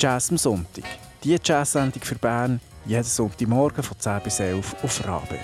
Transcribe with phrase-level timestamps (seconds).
[0.00, 0.84] Jazz am Sonntag.
[1.22, 5.38] Die Jazz-Sendung für Bern, jeden Sonntagmorgen von 10 bis 11 auf Rabe.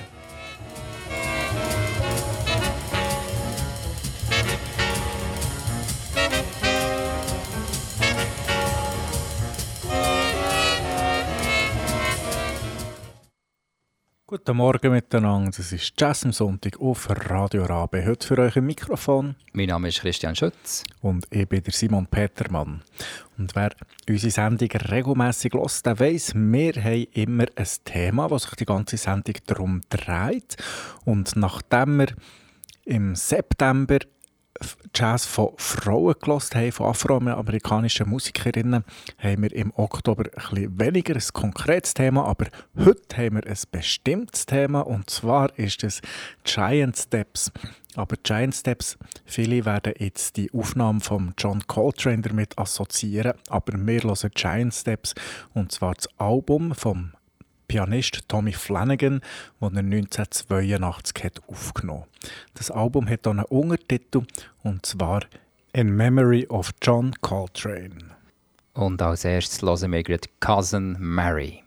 [14.46, 18.07] Guten Morgen miteinander, das ist Jazz am Sonntag auf Radio Rabe.
[18.07, 19.35] Heute für euch ein Mikrofon.
[19.53, 20.85] Mein Name ist Christian Schütz.
[21.03, 22.85] Und ich bin der Simon Petermann.
[23.36, 23.71] Und wer
[24.09, 28.96] unsere Sendung regelmässig hört, der weiss, wir haben immer ein Thema, das sich die ganze
[28.99, 30.57] Sendung darum dreht.
[31.05, 32.08] Und nachdem wir
[32.84, 33.98] im September
[34.94, 38.84] Jazz von Frauen gelost haben, von afroamerikanischen Musikerinnen,
[39.19, 42.46] haben wir im Oktober ein weniger ein konkretes Thema, aber
[42.77, 46.00] heute haben wir ein bestimmtes Thema und zwar ist es
[46.44, 47.52] Giant Steps.
[47.96, 54.02] Aber Giant Steps, viele werden jetzt die Aufnahme von John Coltrane damit assoziieren, aber wir
[54.02, 55.14] hören Giant Steps
[55.54, 57.12] und zwar das Album vom
[57.69, 59.20] Pianist Tommy Flanagan,
[59.61, 62.05] das er 1982 hat aufgenommen
[62.55, 64.22] Das Album hat einen Untertitel,
[64.62, 65.22] und zwar
[65.72, 68.17] In Memory of John Coltrane.
[68.75, 71.62] Und als erstes hören wir Cousin Mary.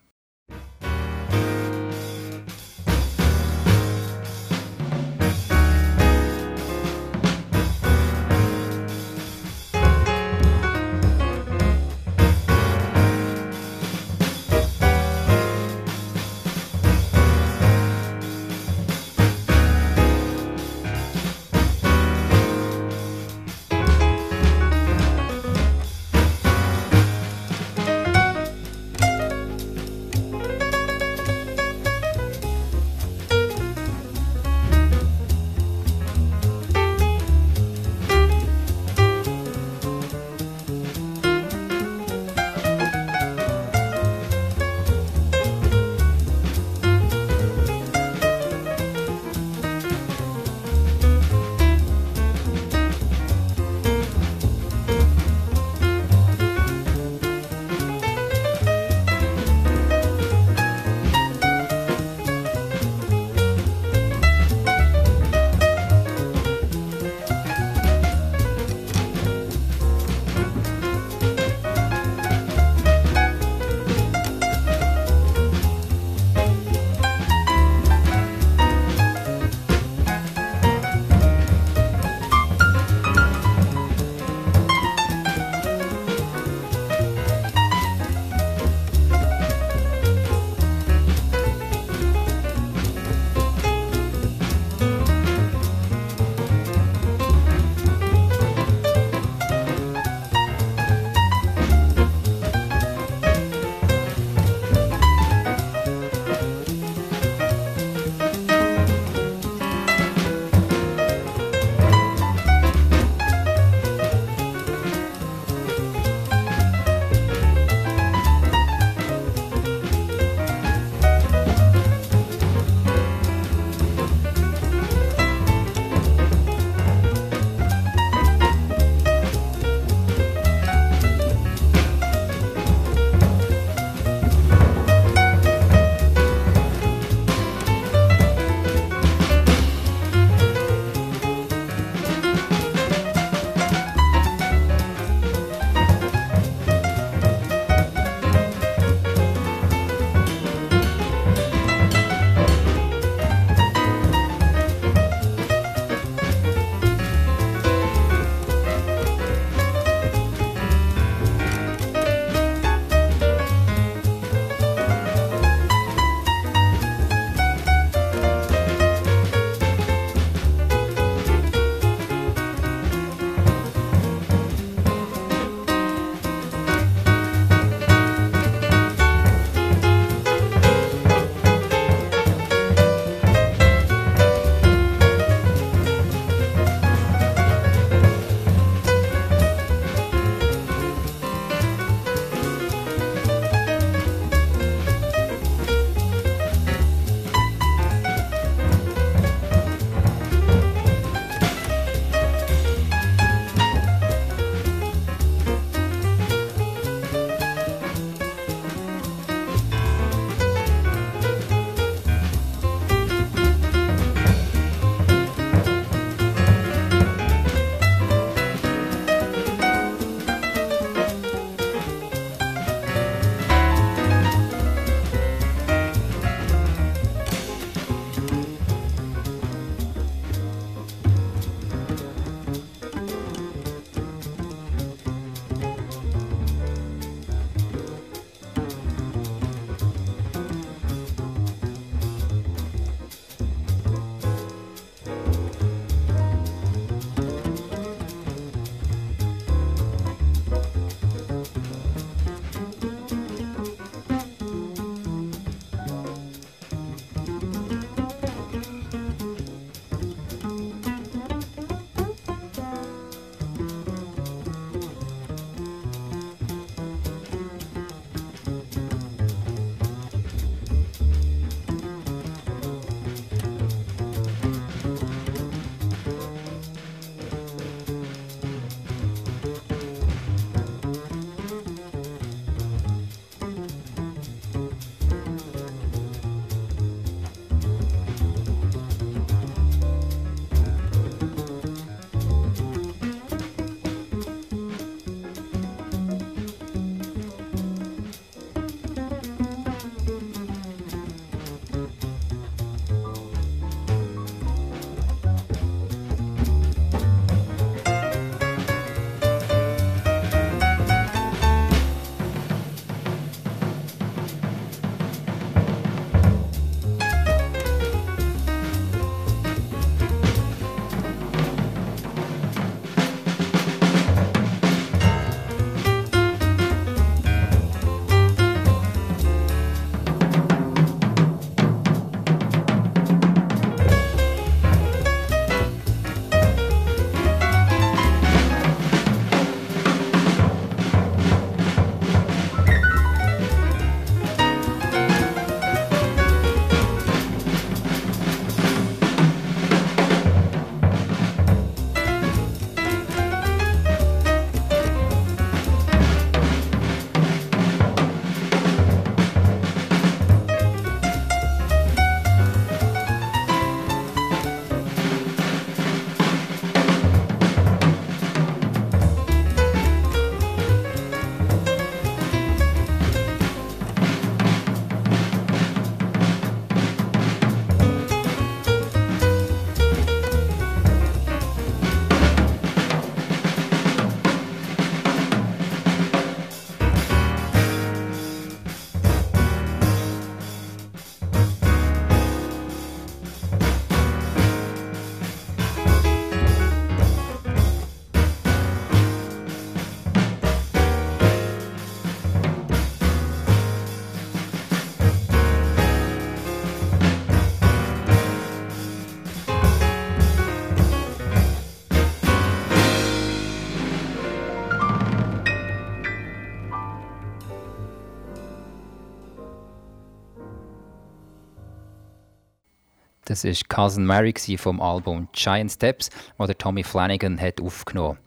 [423.43, 428.17] Das war Cousin Mary vom Album Giant Steps, das der Tommy Flanagan hat aufgenommen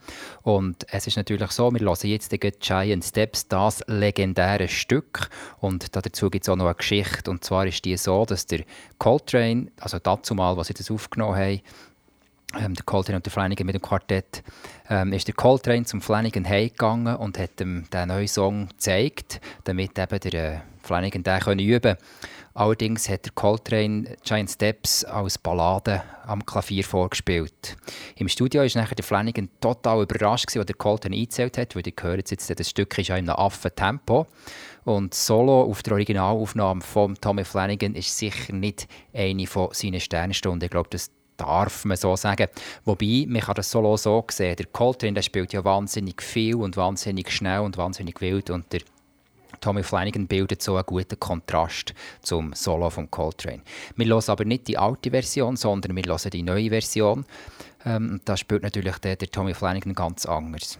[0.42, 5.28] Und es ist natürlich so, wir hören jetzt Giant Steps, das legendäre Stück.
[5.60, 7.30] Und dazu gibt es auch noch eine Geschichte.
[7.30, 8.64] Und zwar ist die so, dass der
[8.98, 11.60] Coltrane, also dazu mal, was sie das aufgenommen haben,
[12.58, 14.42] ähm, der Coltrane und der Flanagan mit dem Quartett,
[14.88, 19.98] ähm, ist der Coltrane zum Flanagan heimgegangen und hat ihm den neuen Song gezeigt, damit
[19.98, 21.98] eben der äh, Flanagan den üben konnte.
[22.54, 27.76] Allerdings hat der Coltrane Giant Steps als Ballade am Klavier vorgespielt.
[28.16, 31.94] Im Studio war nachher der Flanagan total überrascht, als der Coltrane eingezählt hat, weil ihr
[32.00, 34.26] hört jetzt, das Stück ist ja in einem Affentempo.
[34.84, 40.66] Und Solo auf der Originalaufnahme von Tommy Flanagan ist sicher nicht eine von seinen Sternstunden.
[40.66, 42.48] Ich glaube, das darf man so sagen.
[42.84, 44.56] Wobei, man kann das Solo so sehen.
[44.56, 48.50] Der Coltrane der spielt ja wahnsinnig viel und wahnsinnig schnell und wahnsinnig wild.
[48.50, 48.80] Und der
[49.62, 53.62] Tommy Flanagan bildet so einen guten Kontrast zum Solo von Coltrane.
[53.96, 57.24] Wir hören aber nicht die alte Version, sondern wir hören die neue Version.
[57.86, 60.78] Ähm, da spielt natürlich der, der Tommy Flanagan ganz anders.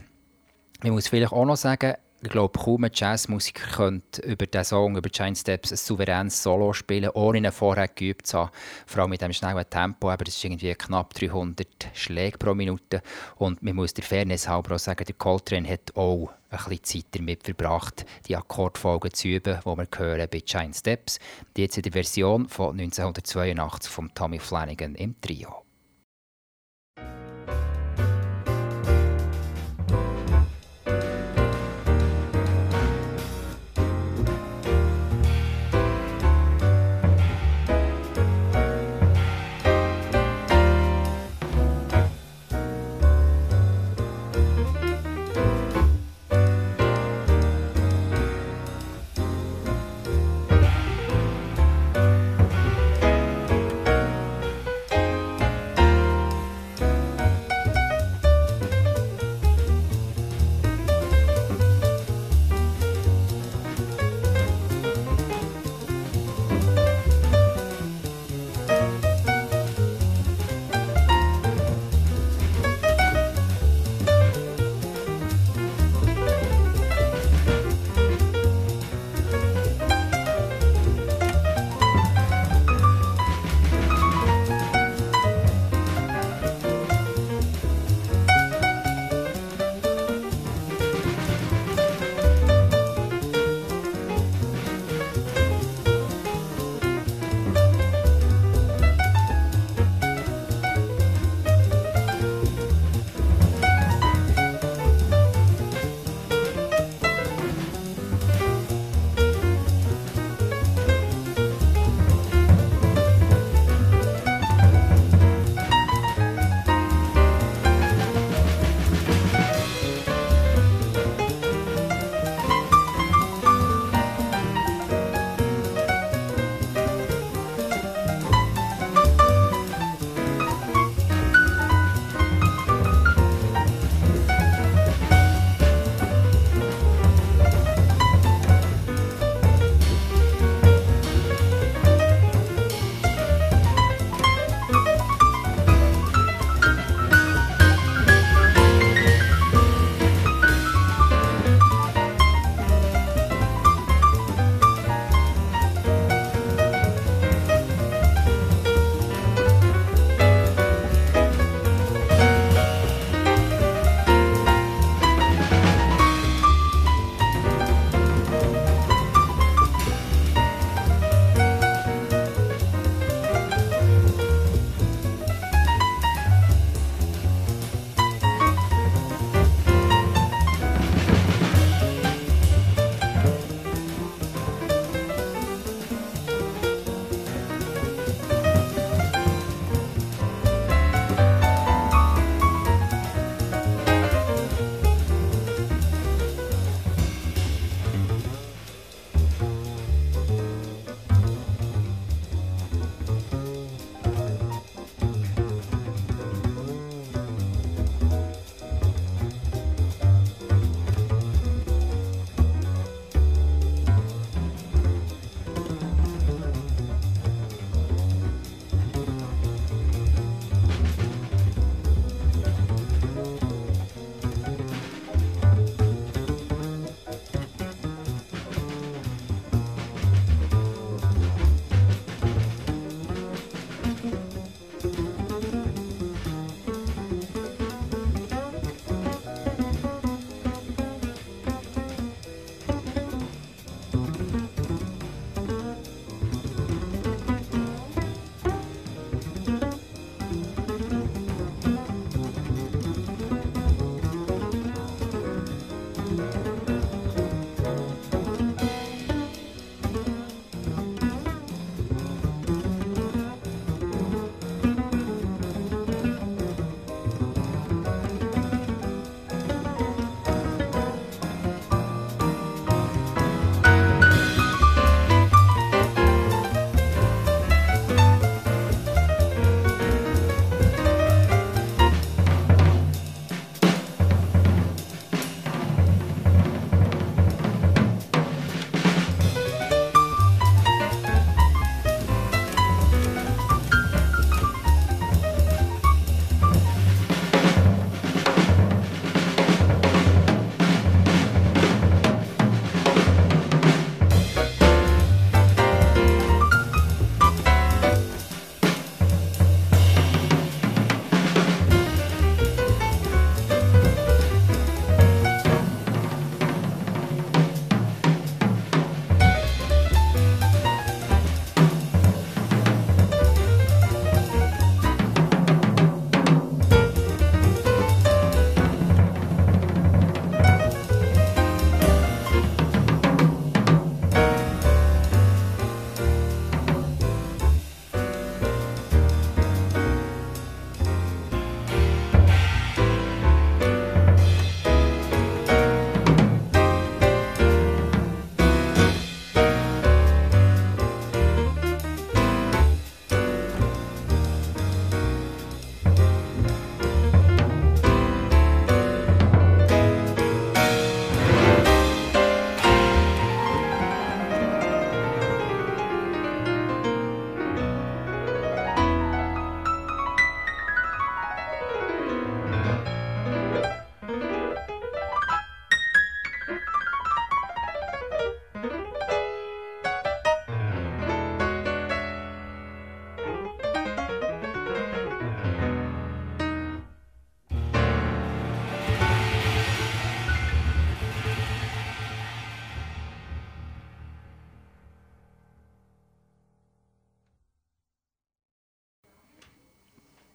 [0.83, 4.97] Man muss vielleicht auch noch sagen, ich glaube, kaum ein Jazzmusiker könnte über diesen Song,
[4.97, 8.51] über Giant Steps, ein souveränes Solo spielen, ohne ihn vorher geübt zu haben.
[8.87, 13.03] Vor allem mit dem schnellen Tempo, aber das ist irgendwie knapp 300 Schläge pro Minute.
[13.37, 17.07] Und man muss der Fairness halber auch sagen, der Coltrane hat auch ein bisschen Zeit
[17.11, 21.19] damit verbracht, die Akkordfolgen zu üben, die wir hören bei Giant Steps.
[21.57, 25.65] Die jetzt in der Version von 1982 von Tommy Flanagan im Trio.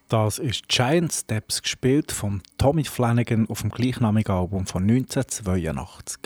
[0.10, 6.18] Das ist Giant Steps, gespielt von Tommy Flanagan auf dem gleichnamigen Album von 1982.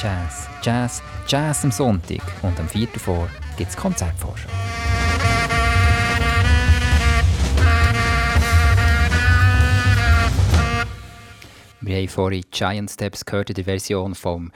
[0.00, 2.88] Jazz, Jazz, Jazz am Sonntag und am 4.
[2.96, 3.76] vor gibt es
[11.90, 14.52] Wir haben vorhin Giant Steps gehört in der Version von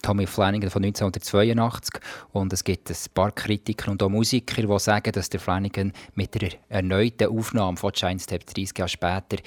[0.00, 5.10] Tommy Flanagan von 1982 und es gibt ein paar Kritiker und auch Musiker, die sagen,
[5.10, 9.38] dass der Flanagan mit der erneuten Aufnahme von Giant Steps 30 Jahre später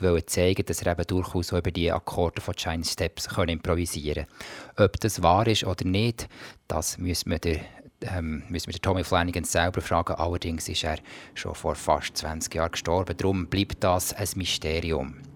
[0.00, 4.26] wollte zeigen, dass er eben durchaus über die Akkorde von Giant Steps improvisieren
[4.74, 4.86] kann.
[4.86, 6.28] Ob das wahr ist oder nicht,
[6.66, 7.60] das müssen wir der
[8.00, 10.14] ähm, müssen wir Tommy Flanagan selber fragen.
[10.14, 10.98] Allerdings ist er
[11.34, 13.16] schon vor fast 20 Jahren gestorben.
[13.16, 15.29] Darum bleibt das ein Mysterium.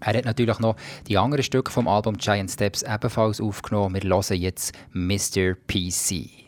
[0.00, 0.76] Er hat natürlich noch
[1.08, 4.02] die anderen Stücke vom Album Giant Steps ebenfalls aufgenommen.
[4.02, 5.54] Wir hören jetzt Mr.
[5.66, 6.45] PC.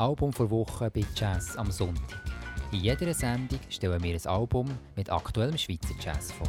[0.00, 2.22] Album vor Woche bei Jazz am Sonntag.
[2.72, 6.48] In jeder Sendung stellen wir ein Album mit aktuellem Schweizer Jazz vor.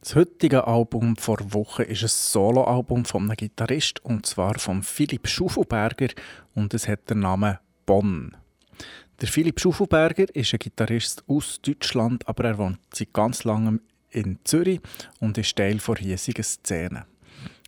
[0.00, 5.28] Das heutige Album vor Woche ist ein Soloalbum von einem Gitarrist und zwar von Philipp
[5.28, 6.08] Schufelberger
[6.54, 8.34] und es hat den Namen Bonn.
[9.24, 14.38] Der Philipp Schufelberger ist ein Gitarrist aus Deutschland, aber er wohnt seit ganz langem in
[14.44, 14.82] Zürich
[15.18, 17.06] und ist Teil der hiesigen Szene.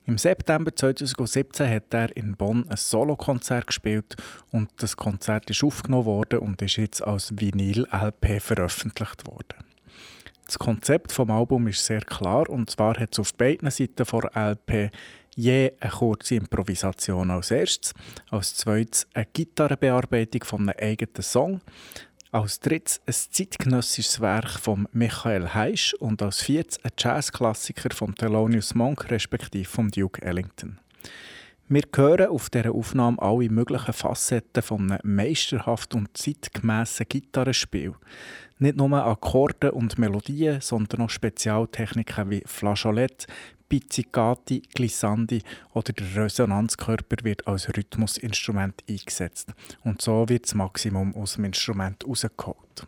[0.05, 4.16] Im September 2017 hat er in Bonn ein Solokonzert gespielt
[4.53, 9.64] und das Konzert ist aufgenommen worden und ist jetzt als Vinyl-LP veröffentlicht worden.
[10.45, 14.51] Das Konzept vom Album ist sehr klar und zwar hat es auf beiden Seiten der
[14.51, 14.92] LP
[15.37, 17.92] je eine kurze Improvisation als erstes,
[18.31, 21.61] als zweites eine Gitarrenbearbeitung von einem eigenen Song,
[22.33, 28.75] als drittes ein zeitgenössisches Werk von Michael Heisch und als viertes ein Jazzklassiker von Thelonious
[28.75, 30.79] Monk respektive von Duke Ellington.
[31.68, 37.94] Wir hören auf dieser Aufnahme alle möglichen Facetten von einem meisterhaft und zeitgemässen Gitarrenspiel.
[38.59, 43.27] Nicht nur Akkorde und Melodien, sondern auch Spezialtechniken wie Flageolett,
[43.69, 45.42] Pizzicati, Glissandi
[45.75, 49.53] oder der Resonanzkörper wird als Rhythmusinstrument eingesetzt.
[49.85, 52.87] Und so wird das Maximum aus dem Instrument rausgeholt.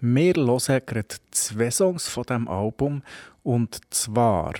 [0.00, 3.02] Wir hören gerade zwei Songs von diesem Album
[3.42, 4.54] und zwar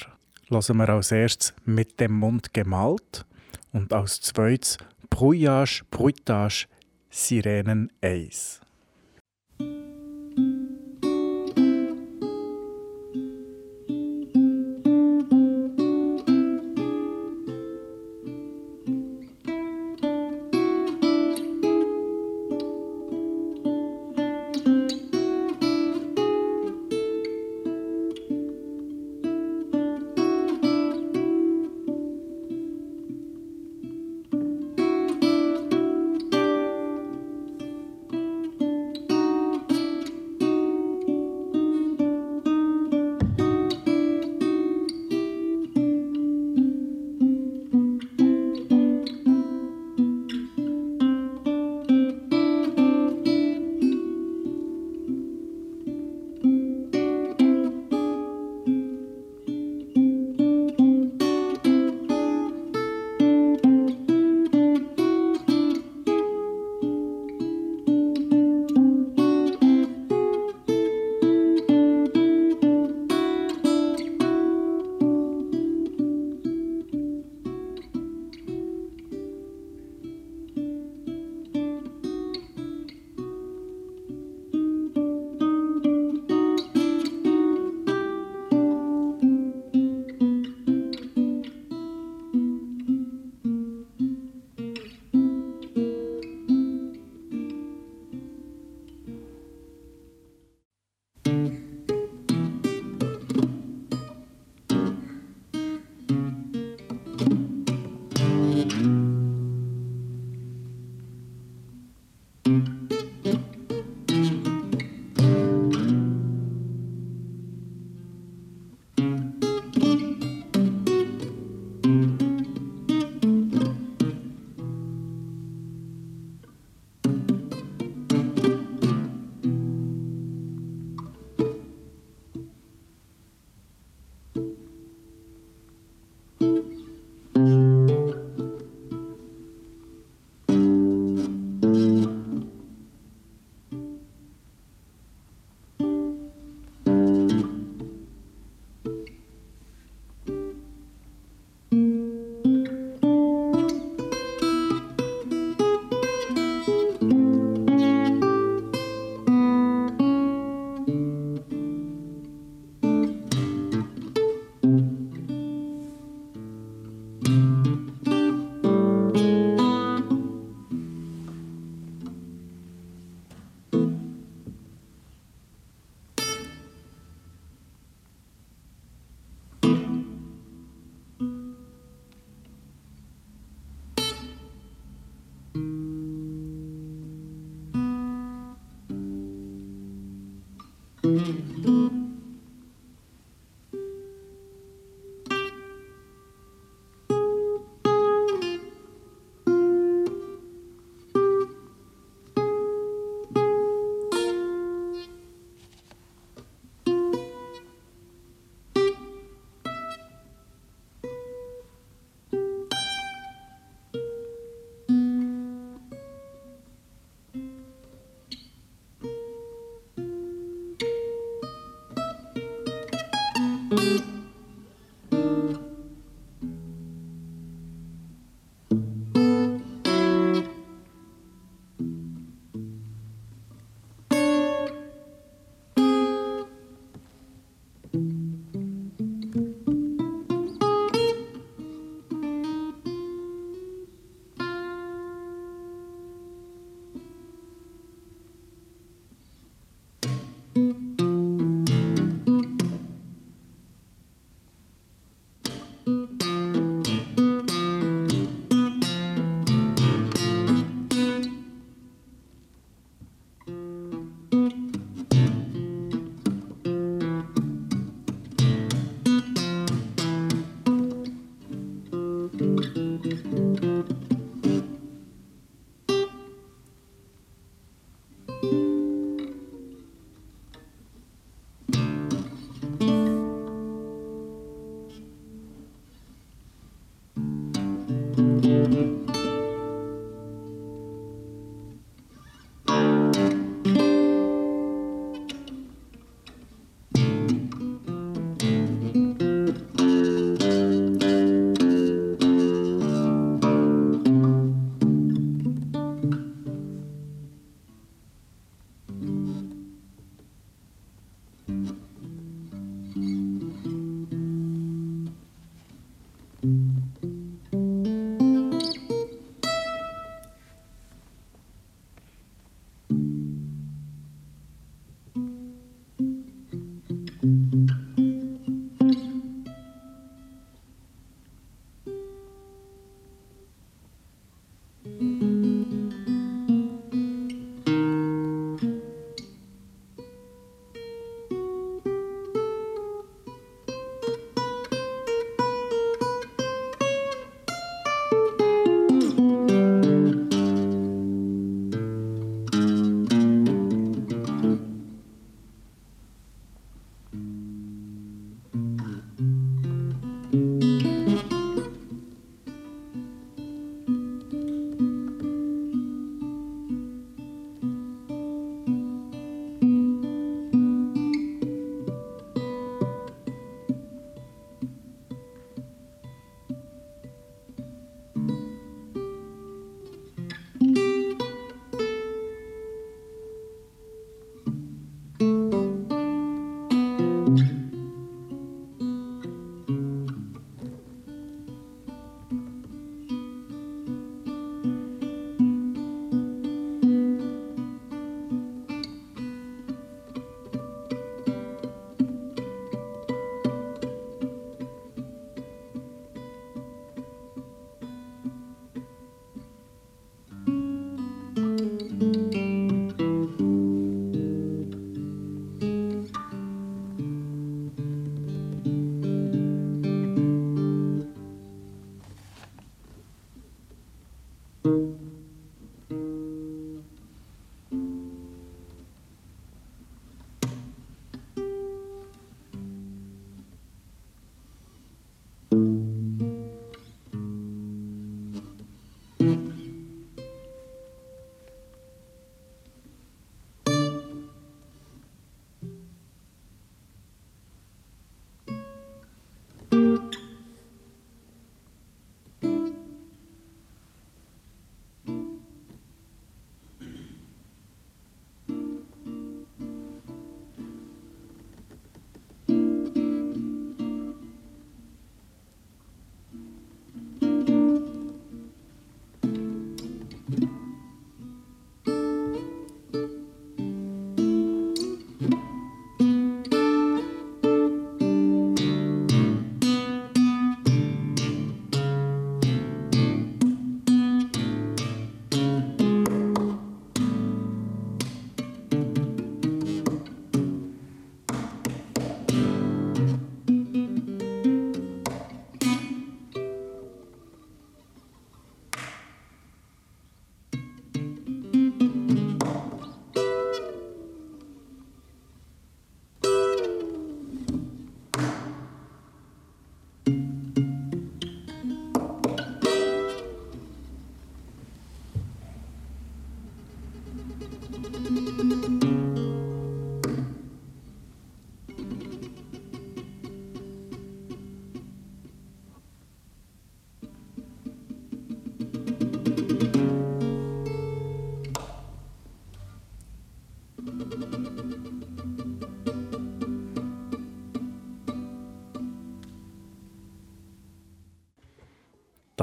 [0.48, 3.24] hören wir als erstes «Mit dem Mund gemalt»
[3.72, 4.78] und als zweites
[5.10, 6.66] «Brouillage, Bruitage,
[7.10, 8.63] Sirenen 1».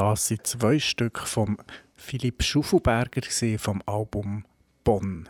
[0.02, 1.58] Das sind zwei Stück von
[1.93, 3.22] Philipp Schuffelberger
[3.60, 4.45] vom Album
[4.84, 5.30] Bonn.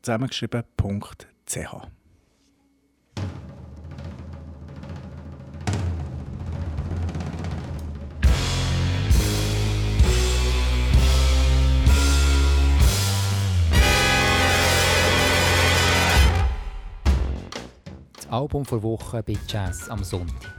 [0.00, 2.01] zusammengeschrieben.ch.
[18.32, 20.54] Album vor Woche bei Jazz am Sonntag.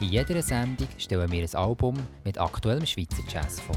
[0.00, 3.76] In jeder Sendung stellen wir ein Album mit aktuellem Schweizer Jazz vor.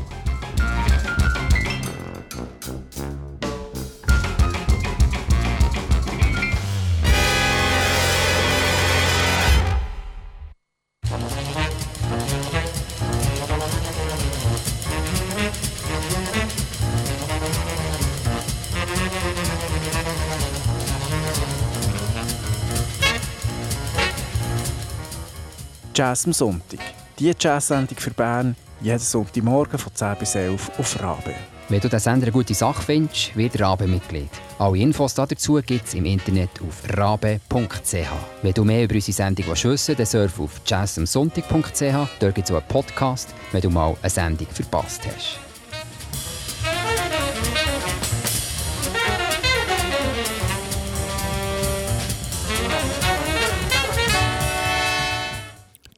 [26.01, 26.79] Jazz am Sonntag.
[27.19, 31.35] Die Jazz-Sendung für Bern, jeden Sonntagmorgen von 10 bis 11 auf Rabe.
[31.69, 34.31] Wenn du den Sender eine gute Sache findest, wird Rabe-Mitglied.
[34.57, 37.93] Alle Infos dazu gibt es im Internet auf rabe.ch.
[38.41, 42.19] Wenn du mehr über unsere Sendung wissen willst, dann surf auf jazzamsonntag.ch.
[42.19, 45.50] Dort gibt es auch einen Podcast, wenn du mal eine Sendung verpasst hast.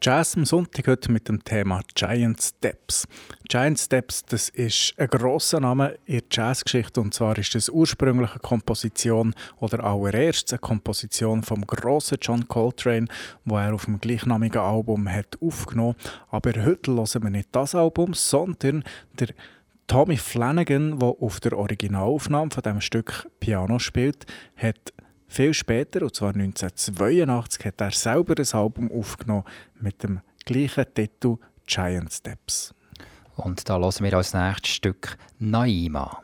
[0.05, 3.07] Jazz am Sonntag heute mit dem Thema Giant Steps.
[3.47, 8.31] Giant Steps, das ist ein grosser Name in der Jazzgeschichte und zwar ist das ursprünglich
[8.31, 13.07] eine Komposition oder allererst eine Komposition vom grossen John Coltrane,
[13.45, 15.95] wo er auf dem gleichnamigen Album hat aufgenommen.
[16.29, 18.83] Aber heute hören wir nicht das Album, sondern
[19.17, 19.29] der
[19.87, 24.25] Tommy Flanagan, der auf der Originalaufnahme von dem Stück Piano spielt,
[24.57, 24.91] hat
[25.33, 29.43] viel später, und zwar 1982, hat er selber ein Album aufgenommen
[29.79, 32.73] mit dem gleichen Titel Giant Steps.
[33.35, 36.21] Und da hören wir als nächstes Stück Naima.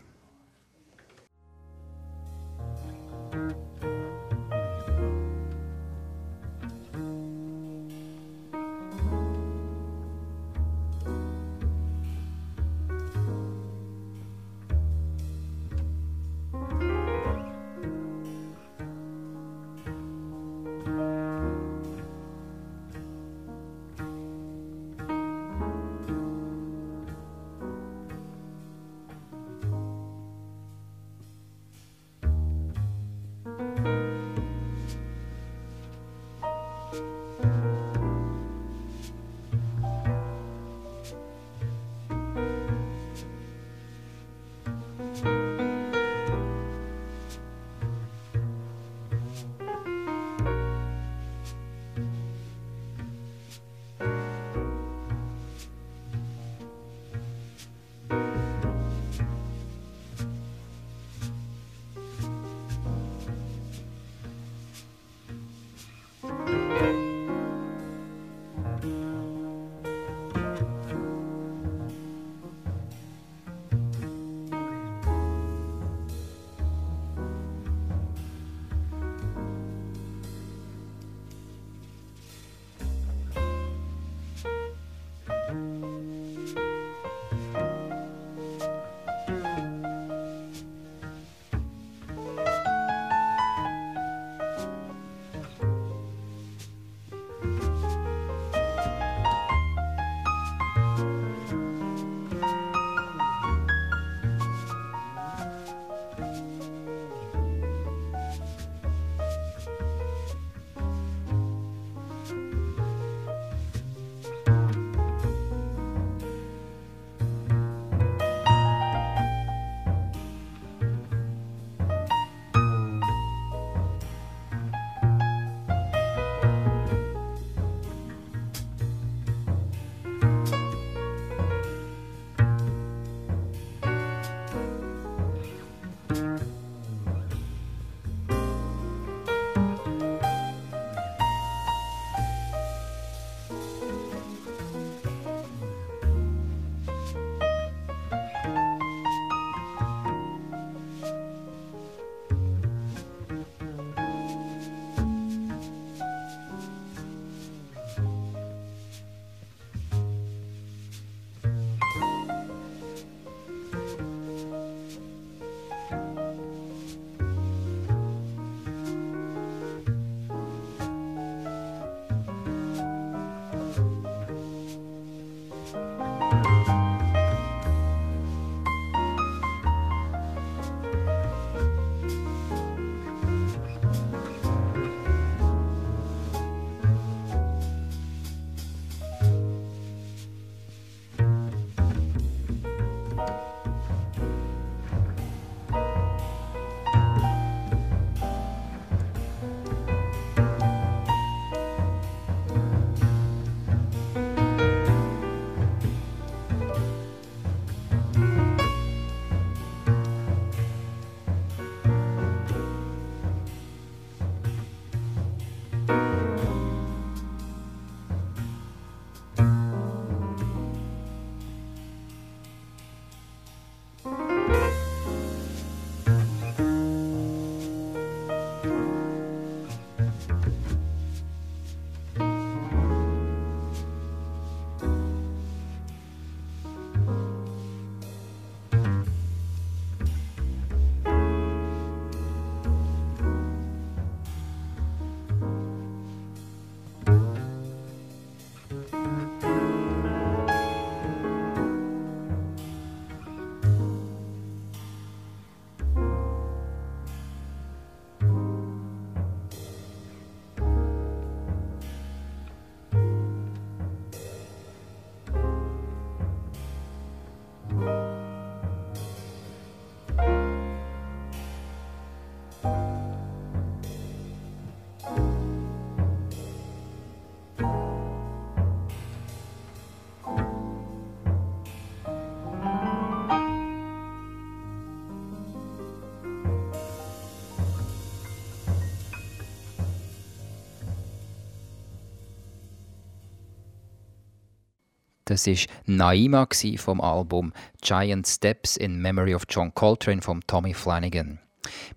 [295.29, 295.55] Das war
[295.85, 301.37] Naima vom Album Giant Steps in Memory of John Coltrane von Tommy Flanagan.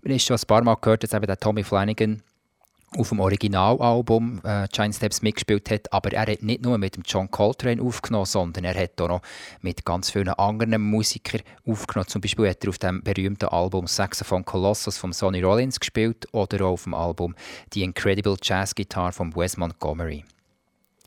[0.02, 2.22] Wir haben schon ein paar Mal gehört, dass eben der Tommy Flanagan
[2.98, 7.04] auf dem Originalalbum äh, Giant Steps mitgespielt hat, aber er hat nicht nur mit dem
[7.06, 9.22] John Coltrane aufgenommen, sondern er hat auch noch
[9.62, 12.08] mit ganz vielen anderen Musikern aufgenommen.
[12.08, 16.66] Zum Beispiel hat er auf dem berühmten Album Saxophone Colossus von Sonny Rollins gespielt oder
[16.66, 17.34] auch auf dem Album
[17.72, 20.22] The Incredible Jazz Guitar von Wes Montgomery.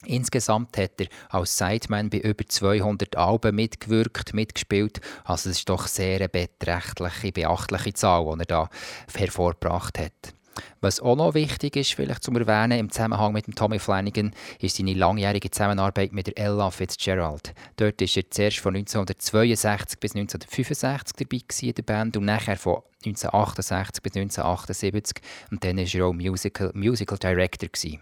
[0.05, 5.01] Insgesamt hat er als Sideman bei über 200 Alben mitgewirkt, mitgespielt.
[5.23, 8.69] Also es ist doch sehr eine beträchtliche, beachtliche Zahl, die er da
[9.17, 10.33] hervorgebracht hat.
[10.81, 14.93] Was auch noch wichtig ist, vielleicht zum Erwähnen im Zusammenhang mit Tommy Flanagan, ist seine
[14.93, 17.53] langjährige Zusammenarbeit mit der Ella Fitzgerald.
[17.77, 22.83] Dort war er zuerst von 1962 bis 1965 dabei in der Band und nachher von
[23.05, 27.69] 1968 bis 1978 und dann war er auch Musical, Musical Director.
[27.69, 28.01] Gewesen.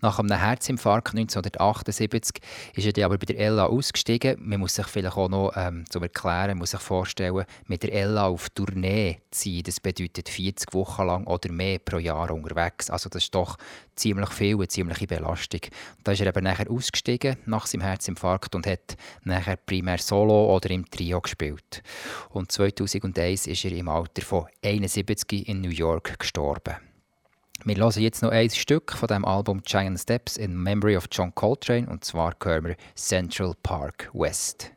[0.00, 2.42] Nach einem Herzinfarkt 1978
[2.74, 4.36] ist er dann aber bei der Ella ausgestiegen.
[4.40, 8.26] Man muss sich vielleicht auch noch ähm, zum Erklären, muss sich vorstellen, mit der Ella
[8.26, 12.90] auf Tournee zu sein, das bedeutet 40 Wochen lang oder mehr pro Jahr unterwegs.
[12.90, 13.56] Also das ist doch
[13.96, 15.60] ziemlich viel, eine ziemliche Belastung.
[16.04, 20.70] Da ist er eben nachher ausgestiegen nach seinem Herzinfarkt und hat nachher primär solo oder
[20.70, 21.82] im Trio gespielt.
[22.30, 26.87] Und 2001 ist er im Alter von 71 in New York gestorben.
[27.64, 31.34] Wir hören jetzt noch ein Stück von dem Album Giant Steps in Memory of John
[31.34, 34.70] Coltrane und zwar hören wir Central Park West.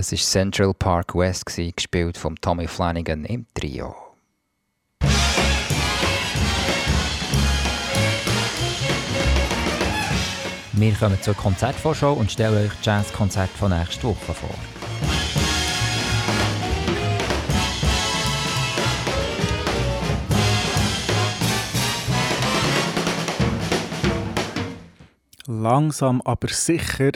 [0.00, 3.94] Das war Central Park West, gespielt von Tommy Flanagan im Trio.
[10.72, 14.54] Wir kommen zur Konzertvorschau und stellen euch das Jazzkonzert von nächster Woche vor.
[25.46, 27.10] Langsam aber sicher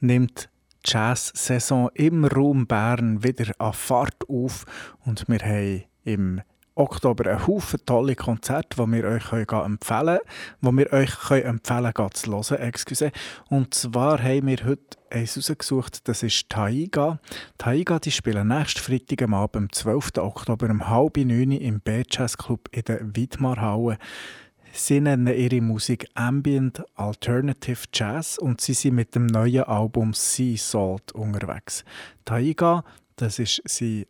[0.00, 0.48] nimmt
[0.84, 4.64] Jazz-Saison im Raum Bern wieder an Fahrt auf
[5.04, 6.42] und wir haben im
[6.74, 10.20] Oktober einen Haufen tolle Konzerte, die wir euch empfehlen können,
[10.62, 12.62] die wir euch empfehlen können, zu hören.
[12.62, 13.12] Excuse.
[13.50, 17.20] Und zwar haben wir heute eins rausgesucht, das ist Taiga.
[17.58, 20.18] Taiga die spielen nächsten Freitag am Abend, am 12.
[20.18, 23.98] Oktober um halb neun im B-Jazz Club in der Widmarhalle.
[24.74, 30.56] Sie nennen ihre Musik Ambient Alternative Jazz und sie sind mit dem neuen Album Sea
[30.56, 31.84] Salt unterwegs.
[32.24, 32.82] Taiga,
[33.16, 34.06] das ist sie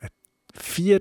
[0.55, 1.01] vier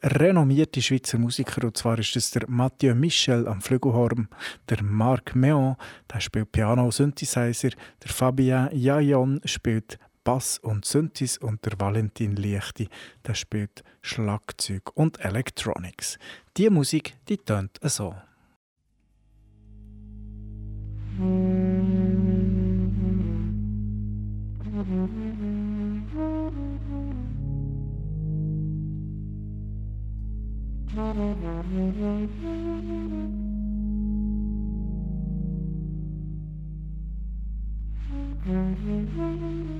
[0.00, 1.64] renommierte Schweizer Musiker.
[1.64, 4.28] Und zwar ist das der Mathieu Michel am Flügelhorn,
[4.68, 5.74] der Marc Meon,
[6.12, 7.70] der spielt Piano und Synthesizer,
[8.02, 12.88] der Fabien Jayon spielt Bass und Synthes und der Valentin Liechti,
[13.26, 16.16] der spielt Schlagzeug und Electronics.
[16.56, 18.14] Die Musik, die tönt so.
[38.46, 39.73] Mm-hmm.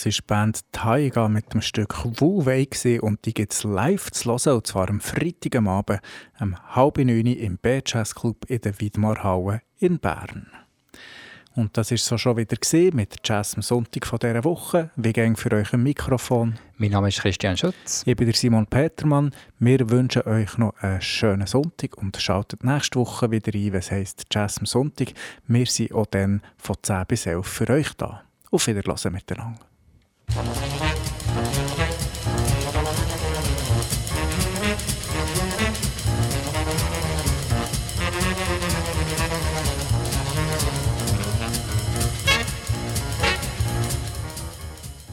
[0.00, 2.66] Das ist die Band Taiga mit dem Stück Wu Wei
[3.02, 6.00] und die gibt es live zu hören, und zwar am Freitag am Abend
[6.40, 10.46] um halb neun im B-Jazz Club in der Widmarhalle in Bern.
[11.54, 12.56] Und das ist so schon wieder
[12.94, 14.88] mit Jazz am Sonntag von dieser Woche.
[14.96, 16.54] Wie ging für euch ein Mikrofon?
[16.78, 18.02] Mein Name ist Christian Schutz.
[18.06, 19.34] Ich bin der Simon Petermann.
[19.58, 24.24] Wir wünschen euch noch einen schönen Sonntag und schaltet nächste Woche wieder ein, was heisst
[24.32, 25.12] Jazz am Sonntag.
[25.46, 28.22] Wir sind auch dann von 10 bis 11 für euch da.
[28.50, 29.69] Auf Wiedersehen miteinander.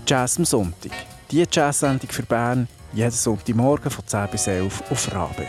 [0.06, 0.92] Jazz am Sonntag.
[1.32, 5.48] Die Jazz-Sendung für Bern jeden Sonntagmorgen von 10 bis 11 auf Rabe.